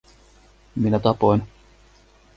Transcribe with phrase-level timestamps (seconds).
[0.75, 1.43] Minä tapoin.